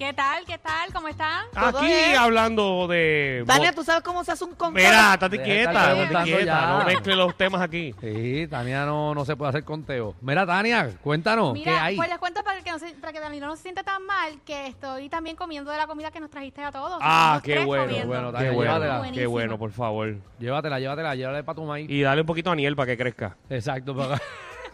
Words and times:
¿Qué 0.00 0.12
tal? 0.12 0.44
¿Qué 0.46 0.56
tal? 0.58 0.92
¿Cómo 0.92 1.08
están? 1.08 1.46
Todo 1.52 1.76
Aquí 1.80 1.86
bien. 1.86 2.14
hablando 2.16 2.86
de... 2.86 3.42
Tania, 3.48 3.72
¿tú 3.72 3.82
sabes 3.82 4.04
cómo 4.04 4.22
se 4.22 4.30
hace 4.30 4.44
un 4.44 4.54
conteo? 4.54 4.80
Mira, 4.88 5.14
estate 5.14 5.38
Deja 5.38 5.42
de 5.42 5.50
quieta, 5.56 5.70
estate 5.72 5.94
preguntando 5.96 6.24
quieta, 6.36 6.44
ya. 6.60 6.66
no 6.68 6.84
mezcle 6.84 7.16
los 7.16 7.36
temas 7.36 7.60
aquí. 7.62 7.94
Sí, 8.00 8.46
Tania 8.48 8.86
no, 8.86 9.12
no 9.12 9.24
se 9.24 9.34
puede 9.34 9.48
hacer 9.48 9.64
conteo. 9.64 10.14
Mira, 10.20 10.46
Tania, 10.46 10.88
cuéntanos, 11.02 11.52
¿qué 11.52 11.58
Mira, 11.58 11.82
hay? 11.82 11.96
pues 11.96 12.08
les 12.08 12.18
cuento 12.18 12.44
para 12.44 12.60
que, 12.62 12.70
no 12.70 12.78
se, 12.78 12.90
para 12.94 13.12
que 13.12 13.18
Danilo 13.18 13.48
no 13.48 13.56
se 13.56 13.62
sienta 13.62 13.82
tan 13.82 14.06
mal 14.06 14.40
que 14.46 14.68
estoy 14.68 15.08
también 15.08 15.34
comiendo 15.34 15.72
de 15.72 15.78
la 15.78 15.88
comida 15.88 16.12
que 16.12 16.20
nos 16.20 16.30
trajiste 16.30 16.62
a 16.62 16.70
todos. 16.70 16.98
Ah, 17.02 17.30
Somos 17.30 17.42
qué 17.42 17.52
tres 17.54 17.66
bueno, 17.66 17.84
comiendo. 17.86 18.06
bueno, 18.06 18.28
qué 18.30 18.36
Tania, 18.36 18.52
bueno, 18.52 18.70
llévatela. 18.72 18.92
qué 18.94 18.98
Buenísimo. 19.00 19.30
bueno, 19.32 19.58
por 19.58 19.72
favor. 19.72 20.14
Llévatela, 20.38 20.78
llévatela, 20.78 21.14
llévatela 21.16 21.42
para 21.44 21.56
tu 21.56 21.64
maíz. 21.64 21.90
Y 21.90 22.02
dale 22.02 22.20
un 22.20 22.26
poquito 22.28 22.50
a 22.50 22.52
Aniel 22.52 22.76
para 22.76 22.86
que 22.86 22.96
crezca. 22.96 23.36
Exacto. 23.50 23.96
para- 23.96 24.20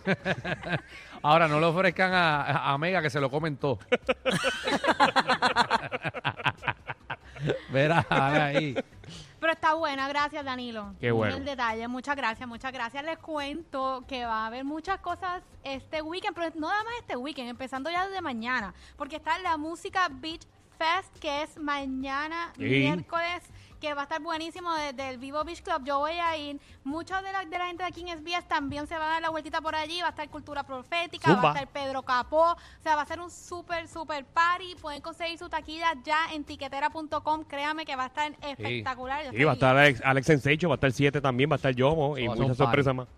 Ahora, 1.23 1.48
no 1.48 1.59
le 1.61 1.66
ofrezcan 1.66 2.12
a, 2.12 2.73
a 2.73 2.79
Mega 2.79 3.00
que 3.02 3.11
se 3.11 3.20
lo 3.20 3.30
comen 3.30 3.57
todo. 3.57 3.79
Verá, 7.70 8.05
ahí. 8.11 8.75
Pero 9.41 9.52
está 9.52 9.75
buena, 9.75 10.09
gracias 10.09 10.42
Danilo. 10.45 10.95
Qué 11.01 11.11
bueno. 11.11 11.37
El 11.37 11.45
detalle, 11.45 11.87
muchas 11.88 12.16
gracias, 12.16 12.48
muchas 12.48 12.73
gracias. 12.73 13.05
Les 13.05 13.19
cuento 13.19 14.05
que 14.09 14.25
va 14.25 14.45
a 14.45 14.47
haber 14.47 14.64
muchas 14.64 14.98
cosas 15.01 15.42
este 15.62 16.01
weekend, 16.01 16.34
pero 16.34 16.50
no 16.56 16.69
nada 16.70 16.83
más 16.84 16.95
este 17.00 17.16
weekend, 17.16 17.50
empezando 17.50 17.91
ya 17.91 18.06
desde 18.06 18.23
mañana, 18.23 18.73
porque 18.97 19.16
está 19.16 19.39
la 19.41 19.56
música 19.59 20.09
Beach 20.11 20.47
Fest, 20.78 21.19
que 21.20 21.42
es 21.42 21.59
mañana, 21.59 22.52
Sí. 22.56 22.62
miércoles, 22.64 23.42
que 23.80 23.95
va 23.95 24.02
a 24.02 24.05
estar 24.05 24.20
buenísimo 24.20 24.73
desde 24.74 25.10
el 25.10 25.19
Vivo 25.19 25.42
Beach 25.45 25.62
Club. 25.62 25.84
Yo 25.84 25.98
voy 25.98 26.12
a 26.12 26.37
ir. 26.37 26.60
Mucha 26.84 27.23
de 27.23 27.33
la, 27.33 27.45
de 27.45 27.59
la 27.59 27.66
gente 27.66 27.83
de 27.83 27.88
aquí 27.88 28.02
en 28.02 28.19
SBS 28.19 28.47
también 28.48 28.87
se 28.87 28.97
va 28.97 29.06
a 29.06 29.09
dar 29.12 29.23
la 29.23 29.30
vueltita 29.30 29.60
por 29.60 29.74
allí. 29.74 30.00
Va 30.00 30.09
a 30.09 30.10
estar 30.10 30.28
Cultura 30.28 30.64
Profética, 30.64 31.34
va 31.34 31.50
a 31.50 31.52
estar 31.52 31.69
Pedro 31.69 32.02
Capó. 32.02 32.52
O 32.52 32.83
sea, 32.83 32.97
va 32.97 33.02
a 33.02 33.06
ser 33.06 33.20
un 33.20 33.30
súper, 33.30 33.88
súper 33.88 34.24
party. 34.24 34.77
Pueden 34.80 35.00
conseguir 35.00 35.38
su 35.38 35.48
taquilla 35.48 35.95
ya 36.05 36.33
en 36.33 36.45
tiquetera.com. 36.45 37.45
Créame 37.45 37.84
que 37.84 37.97
va 37.97 38.05
a 38.05 38.06
estar 38.06 38.33
espectacular. 38.42 39.30
Sí, 39.30 39.45
va 39.45 39.52
a 39.52 39.55
estar 39.55 39.77
Alex, 39.77 40.00
Alex 40.05 40.27
Sensation, 40.27 40.70
va 40.70 40.75
a 40.75 40.77
estar 40.77 40.92
7 40.92 41.20
también, 41.20 41.50
va 41.50 41.55
a 41.55 41.56
estar 41.56 41.75
Yomo 41.75 42.19
y 42.19 42.28
muchas 42.28 42.56
sorpresas 42.56 42.95
más. 42.95 43.08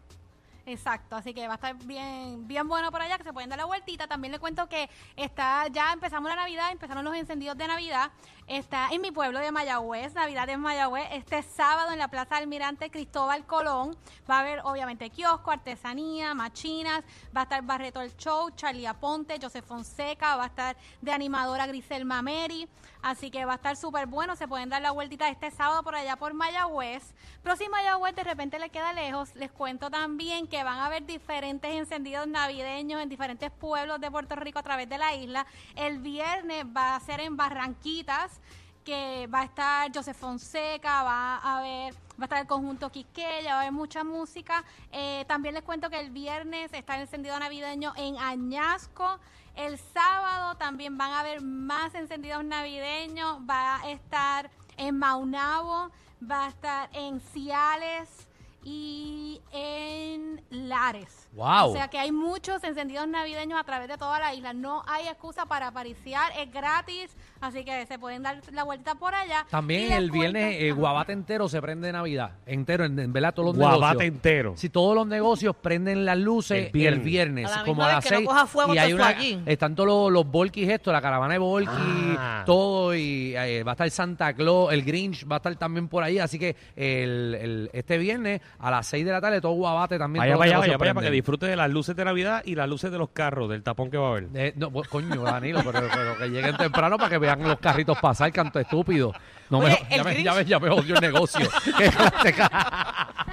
Exacto, 0.68 1.14
así 1.14 1.32
que 1.32 1.46
va 1.46 1.54
a 1.54 1.54
estar 1.54 1.76
bien, 1.76 2.48
bien 2.48 2.66
bueno 2.66 2.90
por 2.90 3.00
allá, 3.00 3.16
que 3.16 3.22
se 3.22 3.32
pueden 3.32 3.48
dar 3.48 3.56
la 3.56 3.66
vueltita. 3.66 4.08
También 4.08 4.32
le 4.32 4.40
cuento 4.40 4.68
que 4.68 4.90
está, 5.14 5.68
ya 5.68 5.92
empezamos 5.92 6.28
la 6.28 6.34
Navidad, 6.34 6.72
empezaron 6.72 7.04
los 7.04 7.14
encendidos 7.14 7.56
de 7.56 7.68
Navidad. 7.68 8.10
Está 8.48 8.88
en 8.90 9.00
mi 9.00 9.12
pueblo 9.12 9.38
de 9.38 9.52
Mayagüez, 9.52 10.14
Navidad 10.14 10.48
en 10.48 10.60
Mayagüez, 10.60 11.06
este 11.12 11.42
sábado 11.44 11.92
en 11.92 11.98
la 11.98 12.08
Plaza 12.08 12.36
Almirante 12.36 12.90
Cristóbal 12.90 13.46
Colón. 13.46 13.96
Va 14.28 14.38
a 14.38 14.40
haber 14.40 14.60
obviamente 14.64 15.10
kiosco, 15.10 15.52
artesanía, 15.52 16.34
machinas, 16.34 17.04
va 17.36 17.40
a 17.40 17.44
estar 17.44 17.62
Barreto 17.62 18.00
el 18.00 18.16
Show, 18.16 18.50
Charlie 18.50 18.86
Aponte, 18.86 19.38
José 19.40 19.62
Fonseca, 19.62 20.34
va 20.34 20.44
a 20.44 20.46
estar 20.46 20.76
de 21.00 21.12
animadora 21.12 21.66
Grisel 21.68 22.04
Mameri. 22.04 22.68
Así 23.02 23.30
que 23.30 23.44
va 23.44 23.52
a 23.52 23.56
estar 23.56 23.76
súper 23.76 24.06
bueno, 24.06 24.34
se 24.34 24.48
pueden 24.48 24.68
dar 24.68 24.82
la 24.82 24.90
vueltita 24.90 25.28
este 25.28 25.52
sábado 25.52 25.84
por 25.84 25.94
allá 25.94 26.16
por 26.16 26.34
Mayagüez. 26.34 27.14
Pero 27.42 27.54
si 27.54 27.68
Mayagüez 27.68 28.16
de 28.16 28.24
repente 28.24 28.58
le 28.58 28.70
queda 28.70 28.92
lejos, 28.92 29.34
les 29.36 29.52
cuento 29.52 29.90
también 29.90 30.48
que 30.48 30.55
van 30.64 30.78
a 30.78 30.86
haber 30.86 31.06
diferentes 31.06 31.70
encendidos 31.70 32.26
navideños 32.26 33.02
en 33.02 33.08
diferentes 33.08 33.50
pueblos 33.50 34.00
de 34.00 34.10
Puerto 34.10 34.36
Rico 34.36 34.58
a 34.58 34.62
través 34.62 34.88
de 34.88 34.98
la 34.98 35.14
isla. 35.14 35.46
El 35.74 35.98
viernes 35.98 36.64
va 36.64 36.96
a 36.96 37.00
ser 37.00 37.20
en 37.20 37.36
Barranquitas, 37.36 38.40
que 38.84 39.28
va 39.32 39.40
a 39.40 39.44
estar 39.44 39.92
José 39.92 40.14
Fonseca, 40.14 41.02
va 41.02 41.36
a 41.36 41.58
haber, 41.58 41.94
va 41.94 42.20
a 42.20 42.24
estar 42.24 42.40
el 42.40 42.46
conjunto 42.46 42.90
Quisqueya, 42.90 43.54
va 43.54 43.58
a 43.58 43.60
haber 43.62 43.72
mucha 43.72 44.04
música. 44.04 44.64
Eh, 44.92 45.24
también 45.26 45.54
les 45.54 45.64
cuento 45.64 45.90
que 45.90 45.98
el 45.98 46.10
viernes 46.10 46.72
está 46.72 46.94
el 46.94 47.02
encendido 47.02 47.38
navideño 47.38 47.92
en 47.96 48.16
Añasco. 48.18 49.18
El 49.56 49.78
sábado 49.78 50.56
también 50.56 50.96
van 50.96 51.10
a 51.12 51.20
haber 51.20 51.42
más 51.42 51.94
encendidos 51.94 52.44
navideños. 52.44 53.38
Va 53.48 53.80
a 53.80 53.90
estar 53.90 54.50
en 54.76 54.98
Maunabo, 54.98 55.90
va 56.22 56.46
a 56.46 56.48
estar 56.48 56.88
en 56.92 57.20
Ciales 57.20 58.28
y 58.68 59.40
en 59.52 60.42
Lares. 60.50 61.28
Wow. 61.34 61.70
O 61.70 61.72
sea 61.74 61.88
que 61.88 61.98
hay 61.98 62.10
muchos 62.12 62.64
encendidos 62.64 63.06
navideños 63.06 63.60
a 63.60 63.64
través 63.64 63.88
de 63.88 63.98
toda 63.98 64.18
la 64.18 64.34
isla. 64.34 64.52
No 64.54 64.82
hay 64.88 65.06
excusa 65.06 65.44
para 65.46 65.68
apariciar, 65.68 66.32
es 66.38 66.50
gratis, 66.50 67.14
así 67.42 67.62
que 67.62 67.84
se 67.86 67.98
pueden 67.98 68.22
dar 68.22 68.40
la 68.52 68.64
vuelta 68.64 68.94
por 68.94 69.14
allá. 69.14 69.46
También 69.50 69.92
el 69.92 70.10
viernes 70.10 70.56
eh. 70.60 70.72
Guabate 70.72 71.12
entero 71.12 71.48
se 71.48 71.60
prende 71.60 71.88
de 71.88 71.92
Navidad. 71.92 72.32
Entero, 72.46 72.84
en, 72.86 72.98
en 72.98 73.12
verdad, 73.12 73.34
todos 73.34 73.48
los 73.48 73.56
Guabate 73.56 73.80
negocios. 74.04 74.14
entero. 74.14 74.54
Si 74.56 74.68
todos 74.70 74.94
los 74.94 75.06
negocios 75.06 75.54
prenden 75.56 76.04
las 76.06 76.16
luces 76.18 76.56
El 76.58 76.64
el 76.66 76.72
viernes. 76.72 77.04
viernes, 77.04 77.52
A 77.52 77.58
la 77.58 77.64
como 77.64 77.82
a 77.84 77.88
las 77.88 78.04
no 78.04 78.16
seis. 78.16 78.26
coja 78.26 78.46
fuego 78.46 78.74
y 78.74 78.78
hay 78.78 78.92
una, 78.94 79.10
están 79.46 79.74
todos 79.76 79.86
los, 79.88 80.12
los 80.12 80.26
Volkis 80.30 80.68
esto, 80.70 80.90
la 80.90 81.02
caravana 81.02 81.34
de 81.34 81.38
Volky, 81.38 81.70
Ah. 82.18 82.42
todo, 82.46 82.94
y 82.94 83.34
eh, 83.36 83.62
va 83.62 83.72
a 83.72 83.74
estar 83.74 83.90
Santa 83.90 84.32
Claus, 84.32 84.72
el 84.72 84.82
Grinch 84.82 85.26
va 85.30 85.36
a 85.36 85.38
estar 85.38 85.54
también 85.56 85.86
por 85.88 86.02
ahí. 86.02 86.18
Así 86.18 86.38
que 86.38 86.56
el, 86.74 87.34
el- 87.38 87.70
este 87.74 87.98
viernes 87.98 88.40
a 88.58 88.70
las 88.70 88.86
6 88.86 89.04
de 89.04 89.12
la 89.12 89.20
tarde 89.20 89.40
todo 89.40 89.52
Guabate 89.52 89.98
también. 89.98 90.20
Vaya, 90.22 90.36
vaya, 90.36 90.58
vaya, 90.58 90.76
vaya, 90.78 90.94
para 90.94 91.06
que 91.06 91.10
disfrute 91.12 91.46
de 91.46 91.56
las 91.56 91.70
luces 91.70 91.94
de 91.96 92.04
Navidad 92.04 92.42
y 92.44 92.54
las 92.54 92.68
luces 92.68 92.90
de 92.90 92.98
los 92.98 93.10
carros, 93.10 93.48
del 93.50 93.62
tapón 93.62 93.90
que 93.90 93.98
va 93.98 94.08
a 94.08 94.10
haber. 94.12 94.28
Eh, 94.34 94.52
no, 94.56 94.70
bu- 94.70 94.86
coño, 94.88 95.22
Danilo, 95.22 95.60
pero, 95.64 95.86
pero 95.92 96.16
que 96.18 96.28
lleguen 96.28 96.56
temprano 96.56 96.96
para 96.96 97.10
que 97.10 97.18
vean 97.18 97.42
los 97.42 97.58
carritos 97.58 97.98
pasar, 97.98 98.32
canto 98.32 98.58
estúpido. 98.60 99.12
No 99.50 99.60
me, 99.60 99.66
Oye, 99.66 99.78
ya, 99.90 99.96
el 99.96 100.04
me, 100.04 100.22
ya, 100.22 100.34
me, 100.34 100.44
ya 100.44 100.58
me 100.58 100.68
jodió 100.70 100.94
el 100.96 101.00
negocio. 101.00 101.48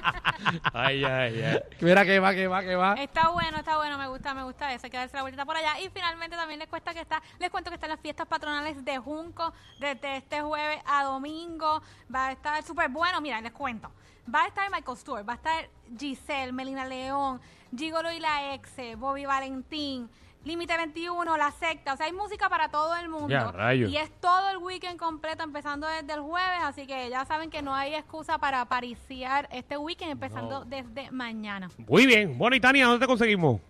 Ay, 0.74 1.04
ay, 1.04 1.42
ay. 1.42 1.60
Mira 1.82 2.06
que 2.06 2.20
va, 2.20 2.34
que 2.34 2.48
va, 2.48 2.62
que 2.62 2.76
va. 2.76 2.94
Está 2.96 3.30
bueno, 3.30 3.58
está 3.58 3.78
bueno, 3.78 3.98
me 3.98 4.08
gusta, 4.08 4.34
me 4.34 4.44
gusta 4.44 4.74
eso, 4.74 4.86
hay 4.86 4.92
que 4.92 4.98
darse 4.98 5.16
la 5.16 5.22
vuelta 5.22 5.46
por 5.46 5.56
allá. 5.56 5.80
Y 5.80 5.90
finalmente 5.90 6.36
también 6.36 6.60
les 6.60 6.68
cuesta 6.68 6.94
que 6.94 7.02
está, 7.02 7.22
les 7.40 7.50
cuento 7.50 7.70
que 7.70 7.76
están 7.76 7.90
las 7.90 8.00
fiestas 8.00 8.28
patronales 8.28 8.84
de 8.84 8.98
Junco 8.98 9.54
desde 9.80 10.18
este 10.18 10.42
jueves 10.42 10.80
a 10.86 11.04
domingo. 11.04 11.82
Va 12.14 12.28
a 12.28 12.32
estar 12.32 12.64
súper 12.64 12.90
bueno, 12.90 13.22
mira, 13.22 13.42
les 13.42 13.52
cuento. 13.52 13.92
Va 14.34 14.44
a 14.44 14.48
estar 14.48 14.70
Michael 14.72 14.98
Stewart, 14.98 15.28
va 15.28 15.34
a 15.34 15.36
estar 15.36 15.70
Giselle, 15.98 16.54
Melina 16.54 16.86
León, 16.86 17.42
Gigolo 17.76 18.12
y 18.12 18.20
la 18.20 18.54
Exe, 18.54 18.96
Bobby 18.96 19.26
Valentín, 19.26 20.10
Límite 20.46 20.76
21, 20.76 21.38
La 21.38 21.52
Secta. 21.52 21.94
O 21.94 21.98
sea, 21.98 22.06
hay 22.06 22.14
música 22.14 22.50
para 22.50 22.70
todo 22.70 22.96
el 22.98 23.08
mundo. 23.08 23.30
Ya, 23.30 23.52
rayos. 23.52 23.90
Y 23.90 23.98
es 23.98 24.12
todo 24.20 24.50
el 24.50 24.58
weekend 24.58 25.00
completo, 25.00 25.44
empezando 25.44 25.88
desde 25.88 26.14
el 26.14 26.22
jueves. 26.22 26.60
Así 26.64 26.86
que 26.86 27.10
ya 27.10 27.24
saben 27.26 27.50
que 27.50 27.62
no 27.62 27.74
hay 27.74 27.96
excusa 27.96 28.38
para 28.38 28.62
apariciar 28.62 29.48
este 29.52 29.78
weekend, 29.78 30.12
empezando 30.12 30.66
desde 30.66 31.12
mañana. 31.12 31.70
Muy 31.88 32.06
bien. 32.06 32.38
Bueno, 32.38 32.56
y 32.56 32.60
Tania, 32.60 32.88
¿dónde 32.88 33.00
te 33.00 33.08
conseguimos? 33.08 33.62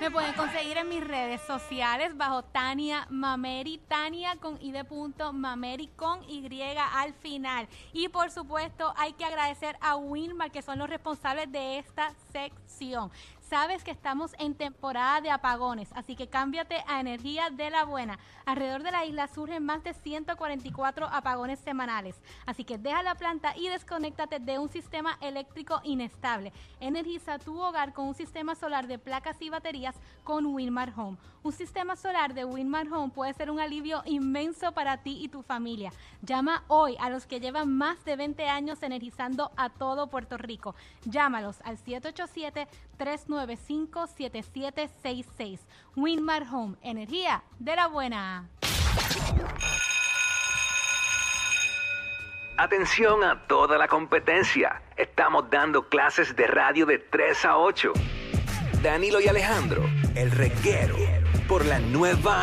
Me 0.00 0.10
pueden 0.10 0.32
conseguir 0.34 0.76
en 0.76 0.88
mis 0.88 1.02
redes 1.02 1.40
sociales 1.42 2.16
bajo 2.16 2.42
Tania 2.42 3.06
Mameri, 3.10 3.78
Tania 3.88 4.36
con 4.36 4.58
I 4.60 4.72
de 4.72 4.84
punto, 4.84 5.32
Mameri 5.32 5.88
con 5.88 6.22
Y 6.28 6.46
al 6.62 7.14
final. 7.14 7.68
Y 7.92 8.08
por 8.08 8.30
supuesto 8.30 8.92
hay 8.96 9.12
que 9.12 9.24
agradecer 9.24 9.76
a 9.80 9.96
Winmar 9.96 10.50
que 10.50 10.62
son 10.62 10.78
los 10.78 10.88
responsables 10.88 11.50
de 11.50 11.78
esta 11.78 12.12
sección. 12.32 13.10
Sabes 13.50 13.84
que 13.84 13.90
estamos 13.90 14.32
en 14.38 14.54
temporada 14.54 15.20
de 15.20 15.30
apagones, 15.30 15.90
así 15.94 16.16
que 16.16 16.28
cámbiate 16.28 16.82
a 16.88 17.00
energía 17.00 17.50
de 17.50 17.68
la 17.68 17.84
buena. 17.84 18.18
Alrededor 18.46 18.82
de 18.82 18.90
la 18.90 19.04
isla 19.04 19.28
surgen 19.28 19.64
más 19.64 19.84
de 19.84 19.92
144 19.92 21.06
apagones 21.06 21.60
semanales, 21.60 22.16
así 22.46 22.64
que 22.64 22.78
deja 22.78 23.02
la 23.02 23.16
planta 23.16 23.54
y 23.54 23.68
desconéctate 23.68 24.38
de 24.38 24.58
un 24.58 24.70
sistema 24.70 25.18
eléctrico 25.20 25.80
inestable. 25.84 26.54
Energiza 26.80 27.38
tu 27.38 27.60
hogar 27.60 27.92
con 27.92 28.08
un 28.08 28.14
sistema 28.14 28.54
solar 28.54 28.86
de 28.86 28.98
placas 28.98 29.36
y 29.40 29.50
baterías 29.50 29.94
con 30.24 30.46
Winmar 30.46 30.94
Home. 30.96 31.18
Un 31.42 31.52
sistema 31.52 31.94
solar 31.96 32.32
de 32.32 32.46
Winmar 32.46 32.90
Home 32.90 33.12
puede 33.12 33.34
ser 33.34 33.50
un 33.50 33.60
alivio 33.60 34.02
inmenso 34.06 34.72
para 34.72 34.96
ti 35.02 35.18
y 35.20 35.28
tu 35.28 35.42
familia. 35.42 35.92
Llama 36.22 36.64
hoy 36.68 36.96
a 36.98 37.10
los 37.10 37.26
que 37.26 37.40
llevan 37.40 37.76
más 37.76 38.02
de 38.06 38.16
20 38.16 38.48
años 38.48 38.82
energizando 38.82 39.52
a 39.58 39.68
todo 39.68 40.06
Puerto 40.06 40.38
Rico. 40.38 40.74
Llámalos 41.04 41.60
al 41.62 41.76
787-395-7766. 43.34 45.60
Winmar 45.96 46.44
Home, 46.50 46.76
energía 46.82 47.42
de 47.58 47.76
la 47.76 47.88
buena. 47.88 48.48
Atención 52.56 53.24
a 53.24 53.48
toda 53.48 53.76
la 53.78 53.88
competencia. 53.88 54.80
Estamos 54.96 55.50
dando 55.50 55.88
clases 55.88 56.36
de 56.36 56.46
radio 56.46 56.86
de 56.86 56.98
3 56.98 57.46
a 57.46 57.58
8. 57.58 57.92
Danilo 58.80 59.20
y 59.20 59.26
Alejandro, 59.26 59.82
el 60.14 60.30
reguero, 60.30 60.94
por 61.48 61.66
la 61.66 61.80
nueva 61.80 62.42